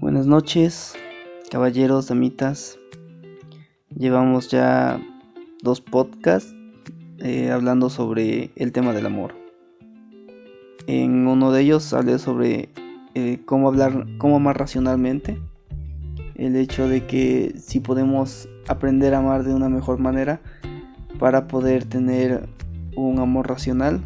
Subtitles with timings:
[0.00, 0.94] Buenas noches,
[1.50, 2.78] caballeros, damitas.
[3.94, 4.98] Llevamos ya
[5.62, 6.54] dos podcasts
[7.18, 9.34] eh, hablando sobre el tema del amor.
[10.86, 12.70] En uno de ellos hablé sobre
[13.14, 15.38] eh, cómo hablar, cómo amar racionalmente.
[16.34, 20.40] El hecho de que si podemos aprender a amar de una mejor manera
[21.18, 22.48] para poder tener
[22.96, 24.02] un amor racional,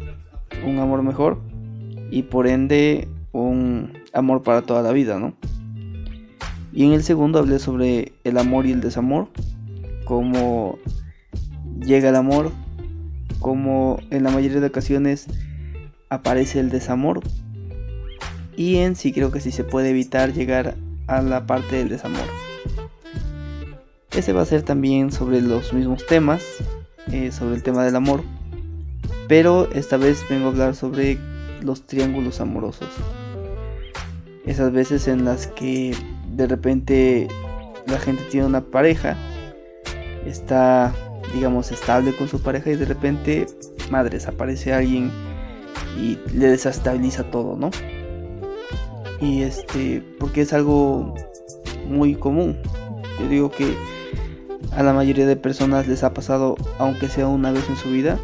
[0.67, 1.39] un amor mejor
[2.11, 5.33] y por ende un amor para toda la vida, ¿no?
[6.75, 9.29] Y en el segundo hablé sobre el amor y el desamor,
[10.03, 10.77] cómo
[11.79, 12.51] llega el amor,
[13.39, 15.27] cómo en la mayoría de ocasiones
[16.09, 17.21] aparece el desamor.
[18.57, 20.75] Y en sí creo que sí se puede evitar llegar
[21.07, 22.25] a la parte del desamor.
[24.11, 26.43] Ese va a ser también sobre los mismos temas,
[27.09, 28.21] eh, sobre el tema del amor.
[29.29, 31.17] Pero esta vez vengo a hablar sobre
[31.61, 32.89] los triángulos amorosos.
[34.45, 35.95] Esas veces en las que
[36.35, 37.27] de repente
[37.87, 39.15] la gente tiene una pareja,
[40.25, 40.93] está,
[41.33, 43.45] digamos, estable con su pareja y de repente,
[43.89, 45.11] madres, aparece alguien
[45.99, 47.69] y le desestabiliza todo, ¿no?
[49.21, 51.13] Y este, porque es algo
[51.87, 52.57] muy común.
[53.19, 53.75] Yo digo que
[54.71, 58.19] a la mayoría de personas les ha pasado, aunque sea una vez en su vida,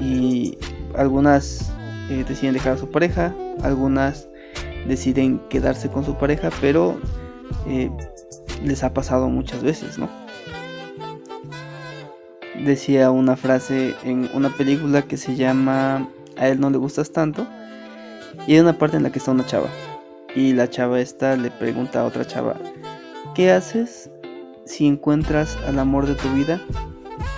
[0.00, 0.56] y
[0.96, 1.72] algunas
[2.10, 4.28] eh, deciden dejar a su pareja, algunas
[4.86, 6.98] deciden quedarse con su pareja, pero
[8.62, 10.08] les ha pasado muchas veces, ¿no?
[12.64, 17.46] Decía una frase en una película que se llama A él no le gustas tanto.
[18.46, 19.68] Y hay una parte en la que está una chava.
[20.34, 22.56] Y la chava esta le pregunta a otra chava,
[23.34, 24.10] ¿qué haces
[24.64, 26.60] si encuentras al amor de tu vida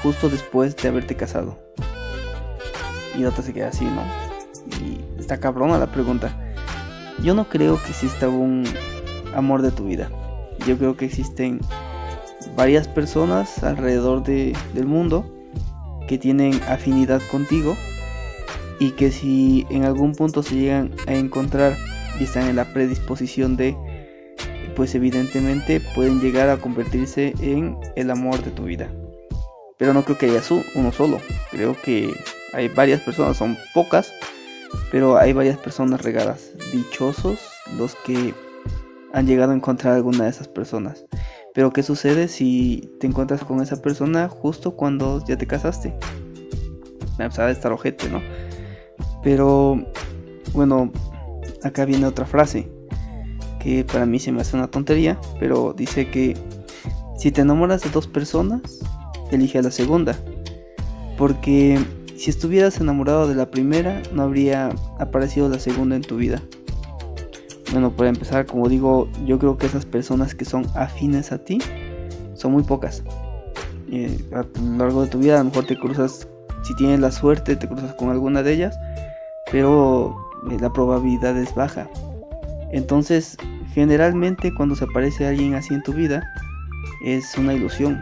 [0.03, 1.59] justo después de haberte casado?
[3.17, 4.03] Y la otra se queda así, ¿no?
[4.81, 6.34] Y está cabrona la pregunta.
[7.23, 8.65] Yo no creo que exista un
[9.37, 10.11] amor de tu vida.
[10.67, 11.61] Yo creo que existen
[12.56, 15.31] varias personas alrededor del mundo
[16.09, 17.77] que tienen afinidad contigo
[18.78, 21.77] y que si en algún punto se llegan a encontrar
[22.19, 23.77] y están en la predisposición de,
[24.75, 28.88] pues evidentemente pueden llegar a convertirse en el amor de tu vida.
[29.78, 30.43] Pero no creo que haya
[30.75, 32.15] uno solo, creo que
[32.55, 34.12] hay varias personas, son pocas,
[34.91, 36.50] pero hay varias personas regadas.
[36.72, 37.38] Dichosos
[37.77, 38.34] los que
[39.16, 41.06] han llegado a encontrar alguna de esas personas.
[41.54, 45.94] Pero ¿qué sucede si te encuentras con esa persona justo cuando ya te casaste?
[47.19, 48.21] O sea, de estar ojete, ¿no?
[49.22, 49.82] Pero,
[50.53, 50.93] bueno,
[51.62, 52.71] acá viene otra frase
[53.59, 56.37] que para mí se me hace una tontería, pero dice que
[57.16, 58.81] si te enamoras de dos personas,
[59.32, 60.15] elige a la segunda.
[61.16, 61.81] Porque
[62.19, 66.43] si estuvieras enamorado de la primera, no habría aparecido la segunda en tu vida.
[67.72, 71.59] Bueno, para empezar, como digo, yo creo que esas personas que son afines a ti
[72.34, 73.03] son muy pocas.
[74.32, 76.28] A lo largo de tu vida a lo mejor te cruzas,
[76.62, 78.78] si tienes la suerte, te cruzas con alguna de ellas,
[79.50, 80.16] pero
[80.50, 81.88] eh, la probabilidad es baja.
[82.72, 83.37] Entonces,
[83.72, 86.22] generalmente cuando se aparece alguien así en tu vida,
[87.05, 88.00] es una ilusión.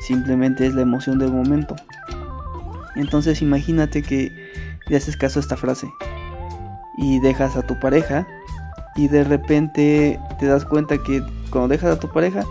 [0.00, 1.76] Simplemente es la emoción del momento.
[2.96, 4.32] Entonces imagínate que
[4.88, 5.88] le haces caso a esta frase
[6.96, 8.26] y dejas a tu pareja
[8.96, 12.44] y de repente te das cuenta que cuando dejas a tu pareja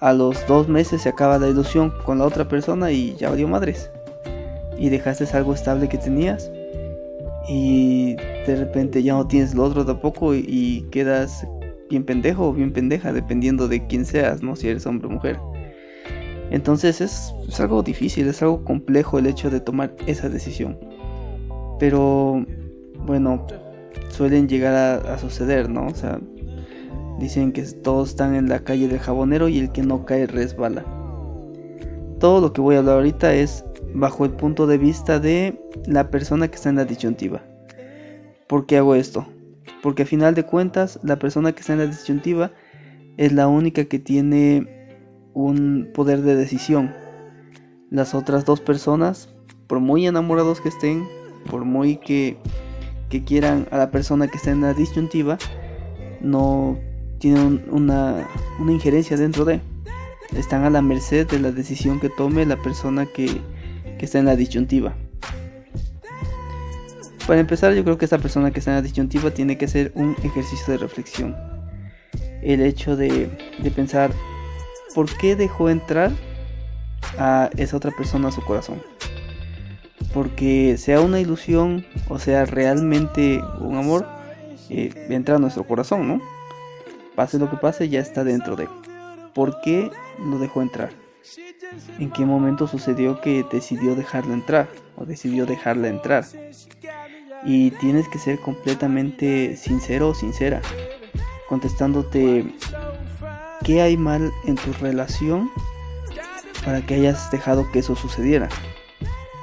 [0.00, 3.48] a los dos meses se acaba la ilusión con la otra persona y ya dio
[3.48, 3.90] madres
[4.78, 6.50] y dejaste algo estable que tenías
[7.48, 11.46] y de repente ya no tienes lo otro tampoco y, quedas
[11.88, 14.54] bien pendejo o bien pendeja dependiendo de quién seas, ¿no?
[14.54, 15.38] Si eres hombre o mujer.
[16.50, 20.78] Entonces es, algo difícil, es algo complejo el hecho de tomar esa decisión.
[21.78, 22.44] Pero
[23.06, 23.46] bueno,
[24.08, 25.86] suelen llegar a, suceder, ¿no?
[25.86, 26.20] O sea,
[27.18, 30.84] dicen que todos están en la calle del jabonero y el que no cae resbala.
[32.18, 33.64] Todo lo que voy a hablar ahorita es
[33.94, 37.42] bajo el punto de vista de la persona que está en la disyuntiva.
[38.46, 39.26] ¿Por qué hago esto?
[39.82, 42.52] Porque a final de cuentas la persona que está en la disyuntiva
[43.16, 44.80] es la única que tiene
[45.34, 46.92] un poder de decisión.
[47.90, 49.28] Las otras dos personas,
[49.66, 51.06] por muy enamorados que estén,
[51.50, 52.36] por muy que,
[53.10, 55.36] que quieran a la persona que está en la disyuntiva,
[56.20, 56.78] no
[57.18, 58.26] tienen una,
[58.58, 59.60] una injerencia dentro de.
[60.34, 63.26] Están a la merced de la decisión que tome la persona que,
[63.98, 64.94] que está en la disyuntiva.
[67.26, 69.92] Para empezar, yo creo que esta persona que está en la disyuntiva tiene que hacer
[69.94, 71.36] un ejercicio de reflexión.
[72.42, 73.28] El hecho de,
[73.62, 74.12] de pensar
[74.94, 76.12] por qué dejó entrar
[77.18, 78.80] a esa otra persona a su corazón.
[80.12, 84.06] Porque sea una ilusión o sea realmente un amor,
[84.68, 86.20] eh, entra a nuestro corazón, ¿no?
[87.20, 88.66] pase lo que pase, ya está dentro de.
[89.34, 89.90] ¿Por qué
[90.24, 90.88] lo dejó entrar?
[91.98, 96.24] ¿En qué momento sucedió que decidió dejarlo entrar o decidió dejarla entrar?
[97.44, 100.62] Y tienes que ser completamente sincero o sincera,
[101.46, 102.54] contestándote
[103.64, 105.50] qué hay mal en tu relación
[106.64, 108.48] para que hayas dejado que eso sucediera.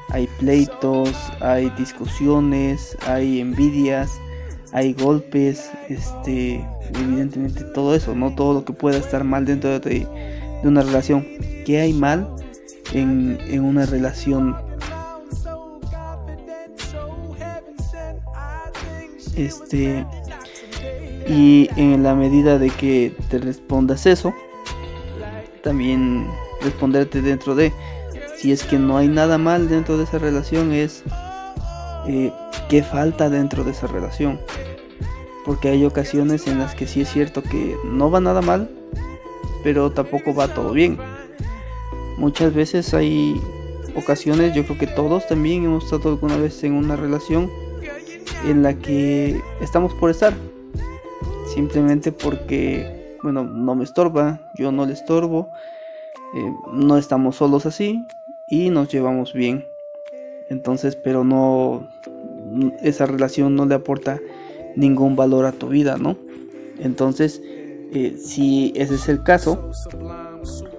[0.09, 1.11] Hay pleitos,
[1.41, 4.11] hay discusiones, hay envidias,
[4.71, 10.07] hay golpes, este, evidentemente todo eso, no todo lo que pueda estar mal dentro de,
[10.63, 11.25] una relación.
[11.65, 12.27] ¿Qué hay mal
[12.93, 14.55] en, en una relación?
[19.35, 20.05] Este,
[21.27, 24.33] y en la medida de que te respondas eso,
[25.63, 26.25] también
[26.61, 27.71] responderte dentro de,
[28.37, 31.03] si es que no hay nada mal dentro de esa relación, es
[32.07, 32.31] eh,
[32.69, 34.39] qué falta dentro de esa relación.
[35.43, 38.69] Porque hay ocasiones en las que sí es cierto que no va nada mal,
[39.63, 40.99] pero tampoco va todo bien.
[42.17, 43.41] Muchas veces hay
[43.95, 47.49] ocasiones, yo creo que todos también hemos estado alguna vez en una relación
[48.45, 50.33] en la que estamos por estar.
[51.55, 55.49] Simplemente porque, bueno, no me estorba, yo no le estorbo,
[56.35, 58.05] eh, no estamos solos así
[58.47, 59.67] y nos llevamos bien.
[60.49, 61.87] Entonces, pero no,
[62.81, 64.19] esa relación no le aporta
[64.75, 66.17] ningún valor a tu vida, ¿no?
[66.79, 67.41] Entonces,
[67.93, 69.71] eh, si ese es el caso,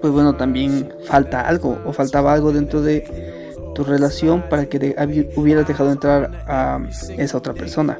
[0.01, 3.03] pues bueno, también falta algo o faltaba algo dentro de
[3.75, 4.95] tu relación para que
[5.35, 6.81] hubieras dejado entrar a
[7.17, 7.99] esa otra persona.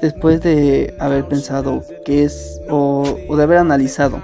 [0.00, 4.20] Después de haber pensado qué es o de haber analizado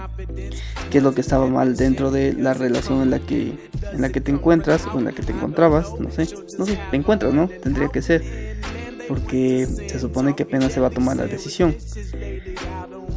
[0.91, 3.55] qué es lo que estaba mal dentro de la relación en la que
[3.93, 6.29] en la que te encuentras o en la que te encontrabas, no sé,
[6.59, 7.49] no sé, te encuentras, ¿no?
[7.49, 8.23] Tendría que ser
[9.09, 11.75] porque se supone que apenas se va a tomar la decisión.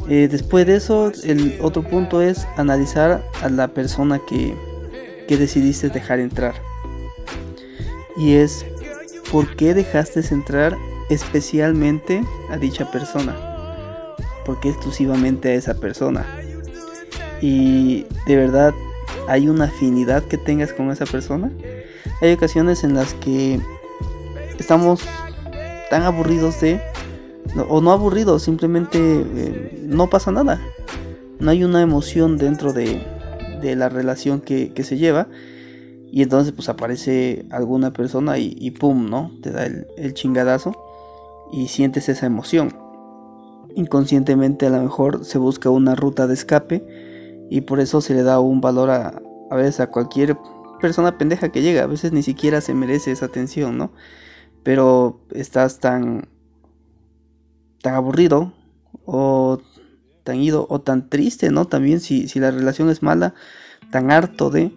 [0.08, 4.54] Eh, después de eso, el otro punto es analizar a la persona que,
[5.28, 6.54] que decidiste dejar entrar.
[8.16, 8.66] Y es
[9.30, 10.76] por qué dejaste entrar
[11.10, 13.36] especialmente a dicha persona.
[14.44, 16.26] ¿Por qué exclusivamente a esa persona?
[17.44, 18.72] Y de verdad
[19.28, 21.52] hay una afinidad que tengas con esa persona.
[22.22, 23.60] Hay ocasiones en las que
[24.58, 25.02] estamos
[25.90, 26.80] tan aburridos de,
[27.68, 30.58] o no aburridos, simplemente eh, no pasa nada.
[31.38, 33.02] No hay una emoción dentro de,
[33.60, 35.28] de la relación que, se lleva.
[36.10, 39.32] Y entonces pues aparece alguna persona y, pum, ¿no?
[39.42, 40.72] Te da el, el chingadazo
[41.52, 42.74] y sientes esa emoción.
[43.74, 47.03] Inconscientemente a lo mejor se busca una ruta de escape
[47.50, 49.20] y por eso se le da un valor a,
[49.50, 50.36] a veces a cualquier
[50.80, 51.84] persona pendeja que llega.
[51.84, 53.92] A veces ni siquiera se merece esa atención, ¿no?
[54.62, 56.28] Pero estás tan,
[57.82, 58.52] tan aburrido
[59.04, 59.60] o
[60.24, 61.66] tan ido o tan triste, ¿no?
[61.66, 63.34] También si, si la relación es mala,
[63.90, 64.72] tan harto de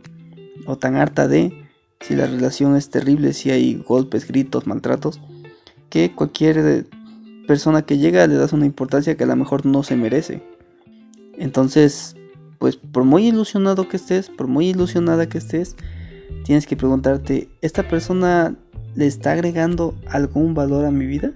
[0.66, 1.54] o tan harta de,
[2.02, 5.22] si la relación es terrible, si hay golpes, gritos, maltratos,
[5.90, 6.88] que cualquier
[7.48, 10.44] persona que llega le das una importancia que a lo mejor no se merece.
[11.38, 12.17] Entonces,
[12.60, 15.76] pues por muy ilusionado que estés, por muy ilusionada que estés,
[16.44, 18.56] tienes que preguntarte, ¿esta persona
[18.96, 21.34] le está agregando algún valor a mi vida?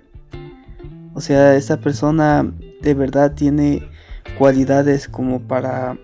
[1.13, 2.51] O sea, ¿esta persona
[2.81, 3.83] de verdad tiene
[4.37, 5.97] cualidades como para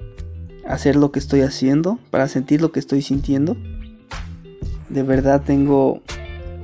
[0.67, 3.57] hacer lo que estoy haciendo, para sentir lo que estoy sintiendo?
[4.89, 6.01] ¿De verdad tengo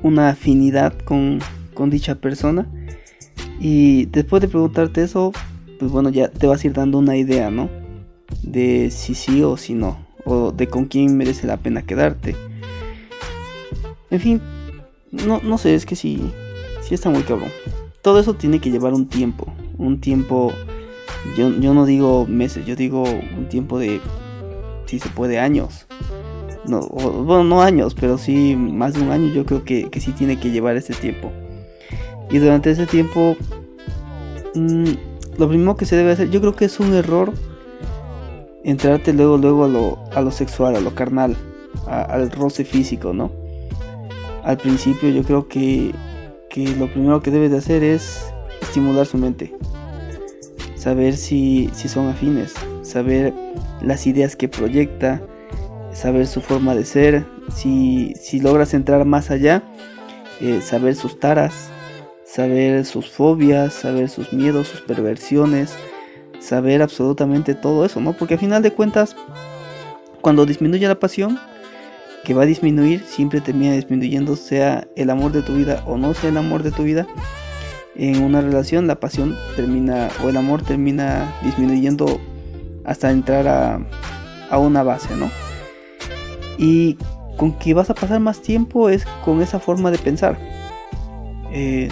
[0.01, 1.39] una afinidad con,
[1.73, 2.67] con dicha persona?
[3.59, 5.31] Y después de preguntarte eso,
[5.79, 7.82] pues bueno, ya te vas a ir dando una idea, ¿no?
[8.41, 12.35] De si sí o si no, o de con quién merece la pena quedarte.
[14.09, 14.41] En fin,
[15.11, 16.21] no, no sé, es que sí,
[16.81, 17.49] sí está muy cabrón.
[18.01, 19.47] Todo eso tiene que llevar un tiempo,
[19.77, 20.51] un tiempo,
[21.37, 24.01] yo, yo no digo meses, yo digo un tiempo de,
[24.85, 25.87] si se puede, años.
[26.65, 30.11] No, bueno, no años, pero sí más de un año yo creo que, que sí
[30.13, 31.31] tiene que llevar ese tiempo.
[32.31, 33.35] Y durante ese tiempo,
[34.55, 34.91] mm,
[35.37, 37.33] lo primero que se debe hacer, yo creo que es un error
[38.63, 41.35] entrarte luego, luego a lo, a lo sexual, a lo carnal,
[41.87, 43.31] al roce físico, ¿no?
[44.43, 45.93] Al principio yo creo que,
[46.49, 49.53] que lo primero que debes de hacer es estimular su mente,
[50.75, 53.33] saber si, si son afines, saber
[53.81, 55.21] las ideas que proyecta,
[55.93, 59.63] saber su forma de ser, si, si logras entrar más allá,
[60.41, 61.69] eh, saber sus taras,
[62.25, 65.75] saber sus fobias, saber sus miedos, sus perversiones,
[66.43, 68.13] saber absolutamente todo eso, ¿no?
[68.13, 69.15] Porque al final de cuentas,
[70.21, 71.39] cuando disminuye la pasión,
[72.23, 76.13] que va a disminuir, siempre termina disminuyendo, sea el amor de tu vida o no
[76.13, 77.07] sea el amor de tu vida,
[77.95, 82.19] en una relación la pasión termina o el amor termina disminuyendo
[82.85, 83.79] hasta entrar a,
[84.49, 85.29] a una base, ¿no?
[86.57, 86.97] Y
[87.37, 90.37] con que vas a pasar más tiempo es con esa forma de pensar.
[91.51, 91.89] Eh,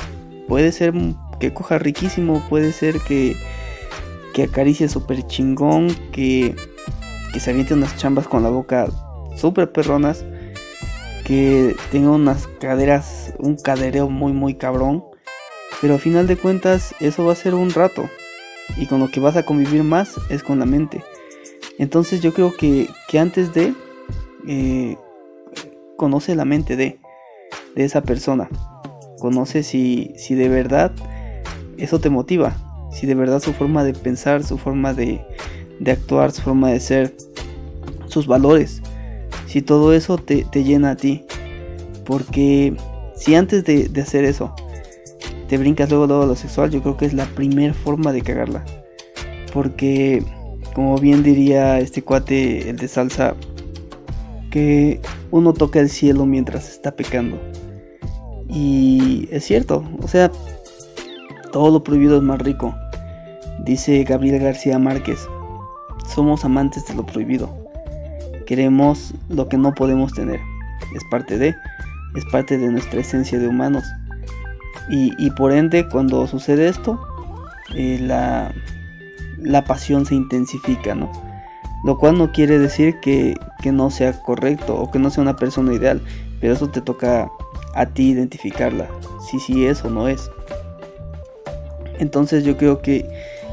[0.47, 0.93] puede ser
[1.39, 3.35] que coja riquísimo, puede ser que,
[4.33, 6.55] que acaricie súper chingón, que,
[7.33, 8.87] que se aviente unas chambas con la boca
[9.35, 10.25] súper perronas,
[11.23, 15.03] que tenga unas caderas, un cadereo muy muy cabrón.
[15.81, 18.09] Pero a final de cuentas eso va a ser un rato.
[18.77, 21.03] Y con lo que vas a convivir más es con la mente.
[21.77, 23.73] Entonces yo creo que, que antes de...
[24.47, 24.97] Eh,
[25.97, 26.99] conoce la mente de,
[27.75, 28.49] de esa persona.
[29.19, 30.91] Conoce si, si de verdad
[31.77, 32.55] eso te motiva.
[32.91, 35.21] Si de verdad su forma de pensar, su forma de,
[35.79, 37.15] de actuar, su forma de ser,
[38.07, 38.81] sus valores.
[39.47, 41.25] Si todo eso te, te llena a ti.
[42.05, 42.75] Porque
[43.15, 44.53] si antes de, de hacer eso
[45.51, 48.21] te brincas luego, luego a lo sexual, yo creo que es la primera forma de
[48.21, 48.63] cagarla.
[49.53, 50.23] Porque,
[50.73, 53.35] como bien diría este cuate, el de salsa,
[54.49, 57.37] que uno toca el cielo mientras está pecando.
[58.47, 60.31] Y es cierto, o sea,
[61.51, 62.75] todo lo prohibido es más rico.
[63.63, 65.27] Dice Gabriel García Márquez,
[66.13, 67.49] somos amantes de lo prohibido.
[68.45, 70.39] Queremos lo que no podemos tener.
[70.95, 71.55] Es parte de,
[72.15, 73.83] es parte de nuestra esencia de humanos.
[74.89, 76.99] Y, por ende, cuando sucede esto,
[77.75, 78.53] eh, la,
[79.37, 81.09] la pasión se intensifica, ¿no?
[81.85, 85.37] Lo cual no quiere decir que, que, no sea correcto o que no sea una
[85.37, 86.01] persona ideal,
[86.41, 87.31] pero eso te toca
[87.73, 88.87] a ti identificarla,
[89.29, 90.29] si sí es o no es.
[92.01, 93.05] Entonces yo creo que,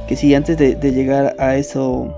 [0.08, 2.12] que si antes de, llegar a eso,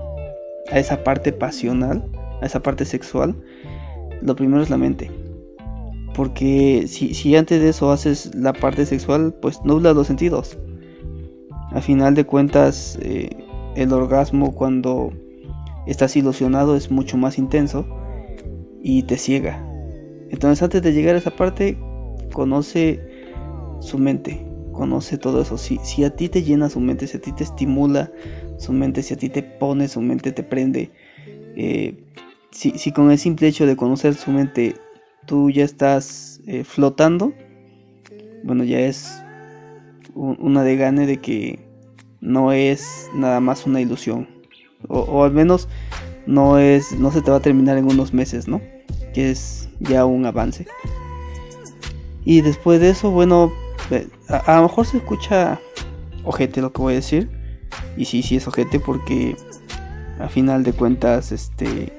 [0.71, 2.01] a esa parte pasional,
[2.41, 3.35] a esa parte sexual,
[4.21, 5.11] lo primero es la mente.
[6.15, 10.57] Porque si, si antes de eso haces la parte sexual, pues nubla los sentidos.
[11.71, 13.29] A final de cuentas, eh,
[13.75, 15.11] el orgasmo cuando
[15.85, 17.85] estás ilusionado es mucho más intenso
[18.81, 19.61] y te ciega.
[20.29, 21.77] Entonces antes de llegar a esa parte,
[22.31, 23.01] conoce
[23.81, 24.45] su mente,
[24.81, 25.59] conoce todo eso.
[25.59, 28.11] Si, si a ti te llena su mente, si a ti te estimula
[28.57, 30.89] su mente, si a ti te pone su mente, te prende,
[31.55, 32.03] eh,
[32.49, 34.73] si, si con el simple hecho de conocer su mente
[35.27, 37.31] tú ya estás eh, flotando,
[38.43, 39.21] bueno, ya es
[40.15, 41.59] una de gane de que
[42.19, 44.27] no es nada más una ilusión.
[44.87, 45.67] O, al menos
[46.25, 46.91] no es.
[46.93, 48.59] no se te va a terminar en unos meses, ¿no?
[49.13, 50.65] Que es ya un avance.
[52.25, 53.51] Y después de eso, bueno,
[54.29, 55.59] a, lo mejor se escucha
[56.23, 57.29] ojete lo que voy a decir.
[57.97, 59.35] Y sí, sí es ojete porque
[60.19, 61.91] a final de cuentas, este,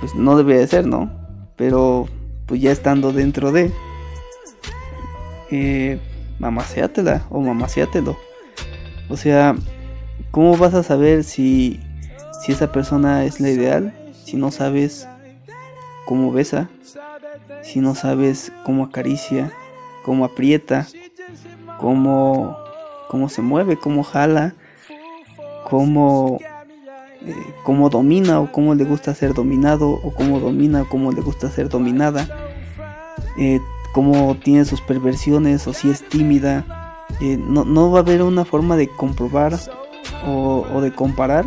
[0.00, 1.10] pues no debe de ser, ¿no?
[1.56, 2.08] Pero
[2.46, 3.70] pues ya estando dentro de,
[5.50, 6.00] eh,
[6.40, 8.16] o mamaseatelo.
[9.08, 9.56] O sea,
[10.30, 11.80] ¿cómo vas a saber si,
[12.42, 13.94] si esa persona es la ideal?
[14.24, 15.08] Si no sabes
[16.06, 16.68] cómo besa,
[17.62, 19.52] si no sabes cómo acaricia,
[20.08, 20.86] cómo aprieta,
[21.78, 22.56] cómo,
[23.10, 24.54] cómo se mueve, cómo jala,
[25.68, 26.38] cómo
[27.26, 31.20] eh, cómo domina o cómo le gusta ser dominado o cómo domina o cómo le
[31.20, 32.26] gusta ser dominada,
[33.36, 33.60] eh,
[33.92, 36.64] cómo tiene sus perversiones o si es tímida.
[37.20, 39.58] Eh, no, va a haber una forma de comprobar
[40.26, 41.44] o, de comparar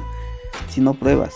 [0.69, 1.33] si no pruebas.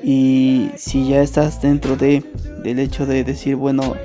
[0.00, 2.22] Y si ya estás dentro de,
[2.62, 3.96] del hecho de decir, bueno,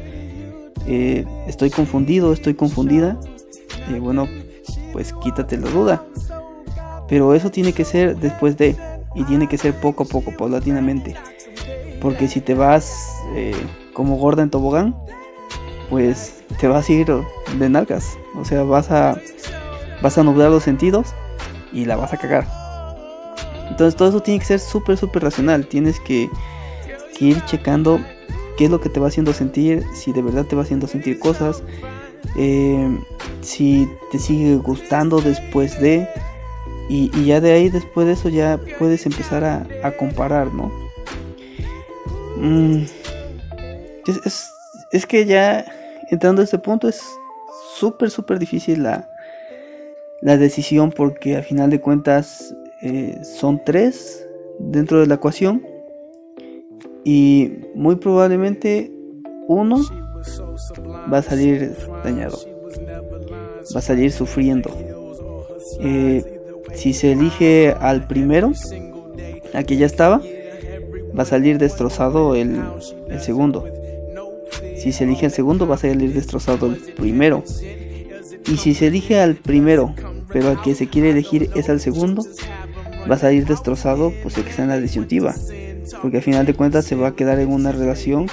[0.86, 3.20] estoy confundido, estoy confundida,
[4.00, 4.28] bueno,
[4.92, 6.04] pues quítate la duda.
[7.08, 8.76] Pero eso tiene que ser después de
[9.16, 11.16] y tiene que ser poco a poco, paulatinamente.
[12.02, 13.56] Porque si te vas eh,
[13.94, 14.96] como gorda en tobogán,
[15.90, 17.08] pues te vas a ir
[17.58, 18.18] de nalgas.
[18.36, 19.18] O sea, vas a,
[20.02, 21.14] vas a nublar los sentidos
[21.72, 22.48] y la vas a cagar.
[23.70, 25.66] Entonces todo eso tiene que ser súper, súper racional.
[25.68, 26.30] Tienes que,
[27.20, 28.02] ir checando
[28.58, 31.20] qué es lo que te va haciendo sentir, si de verdad te va haciendo sentir
[31.20, 31.64] cosas,
[32.38, 32.98] eh,
[33.42, 36.08] si te sigue gustando después de,
[36.90, 40.72] y, ya de ahí, después de eso, ya puedes empezar a, comparar, ¿no?
[42.38, 42.84] Mm,
[44.92, 45.66] es, que ya
[46.12, 47.02] entrando a este punto es
[47.76, 49.10] súper, súper difícil la,
[50.22, 54.28] la decisión porque al final de cuentas eh, son tres
[54.60, 55.73] dentro de la ecuación
[57.04, 58.92] y muy probablemente
[59.48, 59.82] uno
[61.12, 62.40] va a salir dañado,
[63.76, 64.72] va a salir sufriendo.
[65.80, 66.24] Eh,
[66.74, 68.52] si se elige al primero,
[69.54, 70.22] aquí ya estaba,
[71.18, 72.62] va a salir destrozado el,
[73.20, 73.66] segundo.
[74.78, 77.44] Si se elige el segundo, va a salir destrozado el primero.
[78.46, 79.94] Y si se elige al primero,
[80.32, 82.24] pero al que se quiere elegir es al segundo,
[83.08, 85.36] vas a ir destrozado, pues el que está en la disyuntiva.
[86.02, 88.28] Porque al final de cuentas se va a quedar en una relación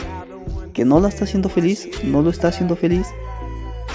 [0.72, 3.06] que no la está haciendo feliz, no lo está haciendo feliz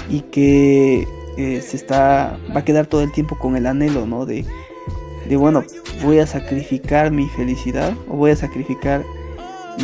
[0.08, 4.26] y que eh, se está va a quedar todo el tiempo con el anhelo, ¿no?
[4.26, 4.44] De,
[5.28, 5.64] de bueno,
[6.02, 9.02] voy a sacrificar mi felicidad o voy a sacrificar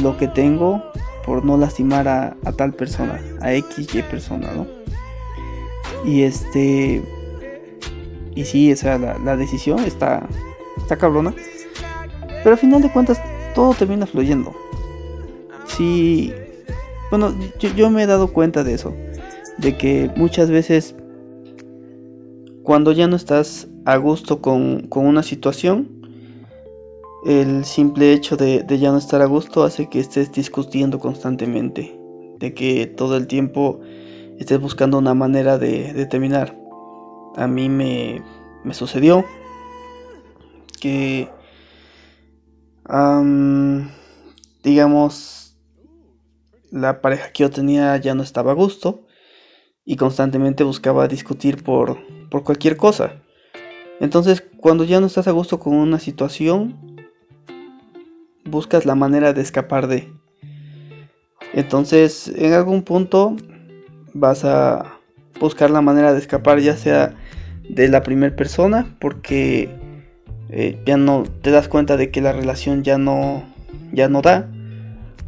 [0.03, 0.83] lo que tengo
[1.25, 4.67] por no lastimar a, tal persona, a X, persona, ¿no?
[6.05, 7.03] Y este.
[8.35, 10.27] Y sí, o sea, la, decisión está,
[10.79, 11.35] está cabrona.
[12.43, 13.21] Pero al final de cuentas,
[13.55, 14.55] todo termina fluyendo.
[15.67, 16.33] Sí.
[17.11, 18.95] Bueno, yo, me he dado cuenta de eso.
[19.59, 20.95] De que muchas veces,
[22.63, 26.03] cuando ya no estás a gusto con, con una situación,
[27.25, 31.97] el simple hecho de, ya no estar a gusto hace que estés discutiendo constantemente,
[32.39, 33.81] de que todo el tiempo
[34.39, 36.59] estés buscando una manera de, terminar.
[37.37, 38.23] A mí me,
[38.73, 39.25] sucedió
[40.81, 41.29] que,
[44.63, 45.57] digamos,
[46.71, 49.07] la pareja que yo tenía ya no estaba a gusto
[49.85, 51.99] y constantemente buscaba discutir por,
[52.31, 53.23] por cualquier cosa.
[54.01, 56.77] Entonces, cuando ya no estás a gusto con una situación,
[58.45, 60.13] buscas la manera de escapar de.
[61.55, 63.37] Entonces, en algún punto
[64.15, 64.99] vas a
[65.41, 67.15] buscar la manera de escapar, ya sea
[67.69, 69.69] de la primera persona, porque
[70.53, 73.43] eh, ya no te das cuenta de que la relación ya no,
[73.93, 74.49] ya no da,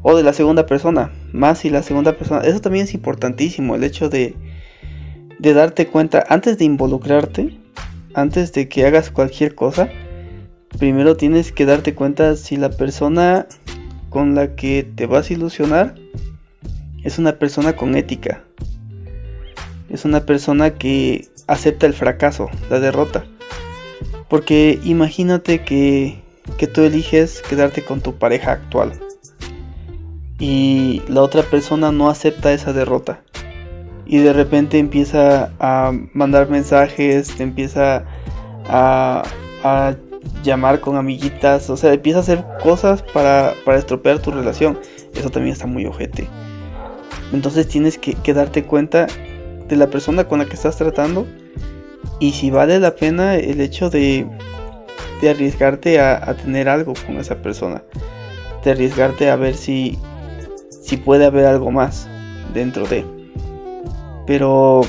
[0.02, 2.42] o de la segunda persona, más si la segunda persona.
[2.42, 4.34] Eso también es importantísimo, el hecho de,
[5.38, 7.58] de darte cuenta antes de involucrarte,
[8.14, 9.88] antes de que hagas cualquier cosa
[10.78, 13.46] primero tienes que darte cuenta si la persona
[14.10, 15.94] con la que te vas a ilusionar
[17.02, 18.42] es una persona con ética.
[19.88, 23.24] Es una persona que acepta el fracaso, la derrota.
[24.34, 26.20] Porque imagínate que,
[26.58, 28.90] que tú eliges quedarte con tu pareja actual.
[30.40, 33.22] Y la otra persona no acepta esa derrota.
[34.06, 38.06] Y de repente empieza a mandar mensajes, te empieza
[38.66, 39.22] a,
[39.62, 39.94] a
[40.42, 44.80] llamar con amiguitas, o sea, empieza a hacer cosas para, para estropear tu relación.
[45.14, 46.26] Eso también está muy ojete.
[47.32, 49.06] Entonces tienes que, darte cuenta
[49.68, 51.24] de la persona con la que estás tratando
[52.20, 54.26] y si vale la pena el hecho de,
[55.20, 57.82] de arriesgarte a, tener algo con esa persona.
[58.64, 59.98] De arriesgarte a ver si,
[60.68, 62.08] si puede haber algo más
[62.54, 63.04] dentro de.
[64.26, 64.82] Pero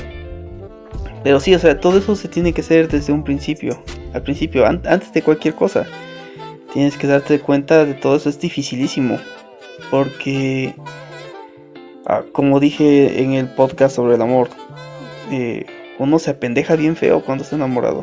[1.26, 3.82] pero sí, o sea, todo eso se tiene que hacer desde un principio.
[4.12, 5.84] Al principio, antes de cualquier cosa.
[6.72, 8.28] Tienes que darte cuenta de todo eso.
[8.28, 9.18] Es dificilísimo.
[9.90, 10.76] Porque,
[12.06, 14.50] ah, como dije en el podcast sobre el amor,
[15.32, 15.66] eh,
[15.98, 18.02] uno se apendeja bien feo cuando está enamorado.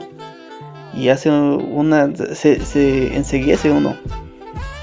[0.94, 2.16] Y hace una.
[2.16, 3.96] Se, se enseguiese uno.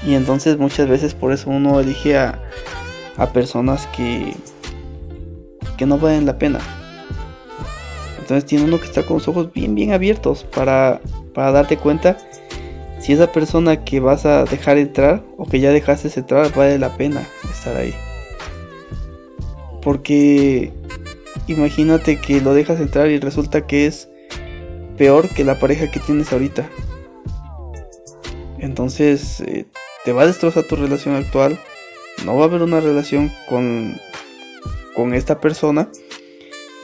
[0.05, 2.39] Y entonces muchas veces por eso uno elige a,
[3.17, 4.33] a personas que,
[5.77, 6.59] que no valen la pena.
[8.19, 11.01] Entonces tiene uno que estar con los ojos bien, bien abiertos para,
[11.33, 12.17] para darte cuenta
[12.99, 16.95] si esa persona que vas a dejar entrar o que ya dejaste entrar vale la
[16.95, 17.93] pena estar ahí.
[19.81, 20.71] Porque
[21.51, 24.09] imagínate que lo dejas entrar y resulta que es
[24.97, 26.69] peor que la pareja que tienes ahorita.
[28.59, 29.65] Entonces eh,
[30.05, 31.59] te va a destrozar tu relación actual.
[32.25, 33.97] No va a haber una relación con,
[34.95, 35.89] con esta persona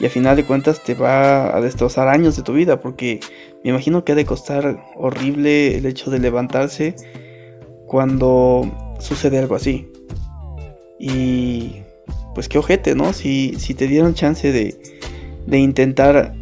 [0.00, 3.20] y a final de cuentas te va a destrozar años de tu vida porque
[3.64, 6.94] me imagino que ha de costar horrible el hecho de levantarse
[7.86, 9.90] cuando sucede algo así.
[10.98, 11.82] Y
[12.38, 13.12] pues qué ojete, ¿no?
[13.12, 14.80] Si, si te dieron chance de,
[15.48, 16.36] de intentar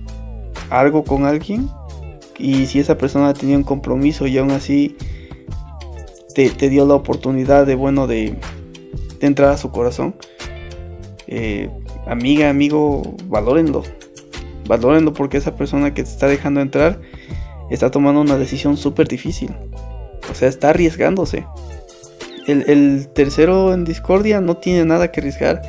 [0.69, 1.71] algo con alguien
[2.39, 4.95] y si esa persona tenía un compromiso y aún así
[6.35, 8.35] te, dio la oportunidad de, bueno, de,
[9.21, 10.15] de entrar a su corazón.
[11.29, 11.71] Eh,
[12.07, 13.83] amiga, amigo, valórenlo.
[14.67, 17.01] Valórenlo porque esa persona que te está dejando entrar
[17.71, 19.57] está tomando una decisión súper difícil.
[20.31, 21.47] O sea, está arriesgándose.
[22.47, 25.63] El, tercero en discordia no tiene nada que arriesgar.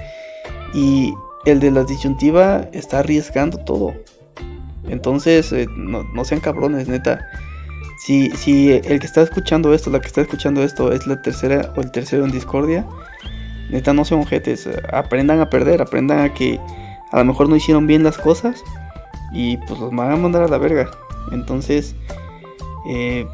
[0.74, 1.14] Y
[1.46, 3.94] el de la disyuntiva está arriesgando todo.
[4.88, 7.20] Entonces, eh, no, sean cabrones, neta.
[8.06, 11.74] Si, si el que está escuchando esto, la que está escuchando esto es la tercera
[11.76, 12.86] o el tercero en discordia,
[13.70, 14.70] Neta, no sean ojetes.
[14.94, 15.82] Aprendan a perder.
[15.82, 16.60] Aprendan a que
[17.12, 18.64] a lo mejor no hicieron bien las cosas.
[19.34, 20.90] Y pues los van a mandar a la verga.
[21.32, 21.96] Entonces,
[22.90, 23.26] eh,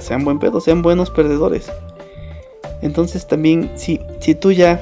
[0.00, 1.70] sean buen pedo, sean buenos perdedores.
[2.82, 4.80] Entonces también, si, si tú ya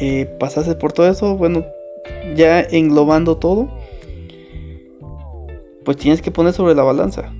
[0.00, 1.64] eh, pasaste por todo eso, bueno,
[2.34, 3.68] ya englobando todo,
[5.84, 7.32] pues tienes que poner sobre la balanza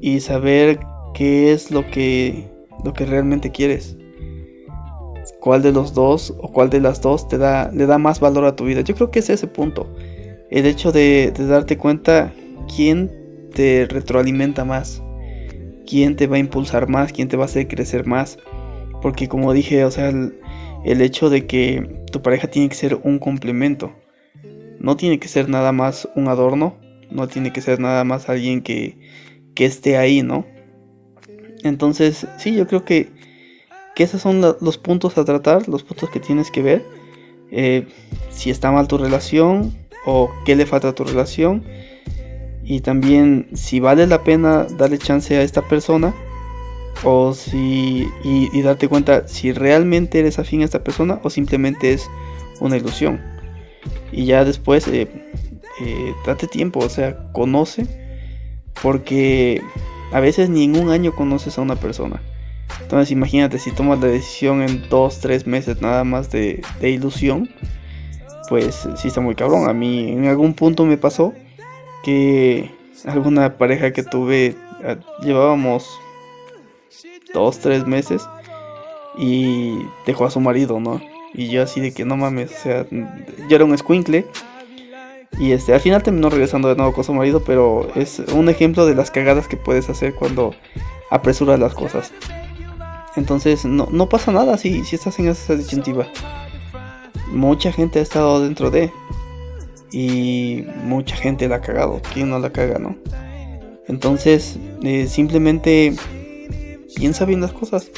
[0.00, 0.78] y saber
[1.14, 2.48] qué es lo que,
[2.84, 3.96] lo que realmente quieres.
[5.40, 8.44] Cuál de los dos o cuál de las dos te da, le da más valor
[8.44, 8.82] a tu vida.
[8.82, 9.86] Yo creo que es ese punto.
[10.50, 12.32] El hecho de, darte cuenta
[12.74, 13.10] quién
[13.54, 15.02] te retroalimenta más.
[15.86, 18.38] Quién te va a impulsar más, quién te va a hacer crecer más.
[19.00, 20.34] Porque como dije, o sea, el
[20.84, 23.92] hecho de que tu pareja tiene que ser un complemento.
[24.78, 26.76] No tiene que ser nada más un adorno.
[27.10, 28.98] No tiene que ser nada más alguien que,
[29.54, 30.46] que esté ahí, ¿no?
[31.62, 33.08] Entonces, sí, yo creo que,
[33.94, 36.84] que esos son los puntos a tratar, los puntos que tienes que ver.
[37.50, 37.86] Eh,
[38.30, 41.64] si está mal tu relación o qué le falta a tu relación.
[42.64, 46.14] Y también si vale la pena darle chance a esta persona
[47.04, 52.08] o si y, darte cuenta si realmente eres afín a esta persona o simplemente es
[52.60, 53.20] una ilusión
[54.12, 55.08] y ya después eh,
[55.80, 57.86] eh, date tiempo o sea conoce
[58.82, 59.62] porque
[60.12, 62.20] a veces ni en un año conoces a una persona.
[62.82, 67.48] Entonces imagínate si tomas la decisión en dos, tres meses nada más de, ilusión,
[68.48, 69.68] pues sí está muy cabrón.
[69.68, 71.32] A mí en algún punto me pasó
[72.02, 72.70] que
[73.06, 75.88] alguna pareja que tuve ah, llevábamos
[77.34, 78.22] dos, tres meses
[79.16, 81.00] y dejó a su marido, ¿no?
[81.32, 84.26] Y yo así de que no mames, o sea, yo era un squinkle
[85.38, 88.84] y este, al final terminó regresando de nuevo con su marido, pero es un ejemplo
[88.86, 90.54] de las cagadas que puedes hacer cuando
[91.10, 92.12] apresuras las cosas.
[93.16, 96.06] Entonces, no, no pasa nada si, si estás en esa disyuntiva.
[97.32, 98.92] Mucha gente ha estado dentro de.
[99.92, 102.00] Y mucha gente la ha cagado.
[102.12, 102.96] ¿Quién no la caga, no?
[103.88, 105.94] Entonces, eh, simplemente
[106.94, 107.90] piensa bien las cosas.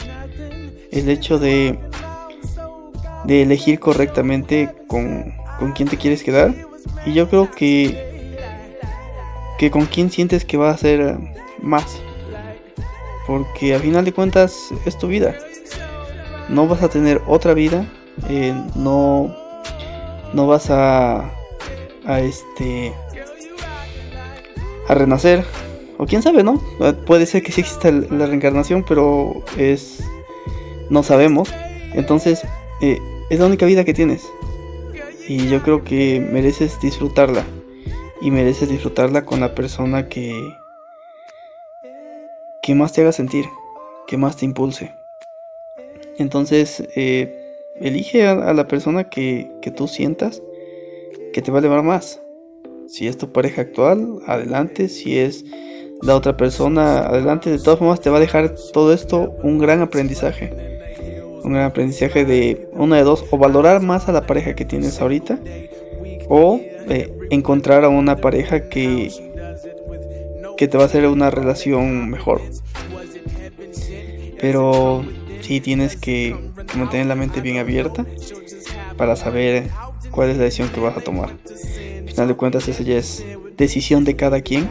[0.91, 1.79] El hecho de,
[3.25, 6.55] de elegir correctamente con, con quién te quieres quedar
[7.07, 8.37] y yo creo que,
[9.59, 11.19] que con quién sientes que va a ser
[11.61, 12.01] más.
[13.27, 15.35] Porque al final de cuentas es tu vida.
[16.49, 17.87] No vas a tener otra vida.
[18.29, 19.35] Eh, no,
[20.35, 21.31] no vas a,
[22.05, 22.93] a este
[24.89, 25.45] a renacer
[26.03, 26.61] o quién sabe no
[27.07, 30.03] puede ser que sí exista la reencarnación pero es
[30.91, 31.49] no sabemos
[31.95, 32.43] entonces
[32.81, 32.99] eh,
[33.31, 34.27] es la única vida que tienes
[35.29, 37.45] y yo creo que mereces disfrutarla.
[38.21, 40.33] Y mereces disfrutarla con la persona que,
[42.63, 43.47] que más te haga sentir,
[44.07, 44.95] que más te impulse.
[46.19, 47.35] Entonces, eh,
[47.81, 50.43] elige a, la persona que, que tú sientas
[51.33, 52.21] que te va a elevar más.
[52.87, 54.89] Si es tu pareja actual, adelante.
[54.89, 55.45] Si es
[56.03, 57.51] la otra persona, adelante.
[57.51, 60.73] De todas formas, te va a dejar todo esto un gran aprendizaje
[61.45, 65.39] un aprendizaje de una de dos, o valorar más a la pareja que tienes ahorita,
[66.29, 69.11] o eh, encontrar a una pareja que,
[70.57, 72.41] que te va a hacer una relación mejor.
[74.41, 75.05] Pero
[75.41, 76.37] sí tienes que,
[76.77, 78.07] mantener la mente bien abierta
[78.97, 79.69] para saber
[80.11, 81.31] cuál es la decisión que vas a tomar.
[81.31, 83.25] Al final de cuentas, esa ya es
[83.57, 84.69] decisión de cada quien.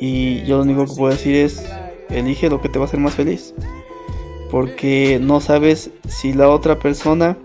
[0.00, 1.64] Y yo lo único que puedo decir es,
[2.08, 3.54] elige lo que te va a hacer más feliz
[4.50, 7.36] porque no sabes si la otra persona,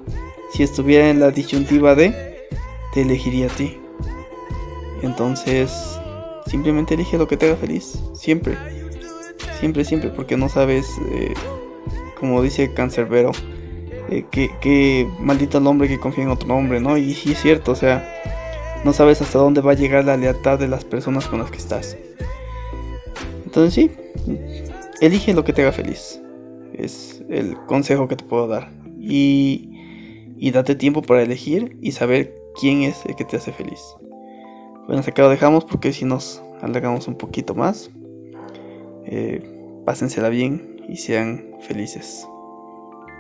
[0.51, 2.13] si estuviera en la disyuntiva de,
[2.93, 3.77] te elegiría a ti.
[5.01, 5.99] Entonces,
[6.47, 8.57] simplemente elige lo que te haga feliz, siempre,
[9.59, 11.33] siempre, siempre, porque no sabes, eh,
[12.19, 13.31] como dice Cancerbero,
[14.09, 16.97] eh, que, maldito el hombre que confía en otro hombre, ¿no?
[16.97, 18.07] Y sí es cierto, o sea,
[18.83, 21.57] no sabes hasta dónde va a llegar la lealtad de las personas con las que
[21.57, 21.97] estás.
[23.55, 23.91] Entonces sí,
[24.99, 26.21] elige lo que te haga feliz
[26.77, 28.71] es el consejo que te puedo dar.
[28.99, 29.69] Y,
[30.37, 33.81] y date tiempo para elegir y saber quién es el que te hace feliz.
[34.85, 37.89] Bueno, hasta acá lo dejamos porque si nos alargamos un poquito más.
[39.05, 39.41] Eh,
[39.85, 42.27] pásensela bien y sean felices.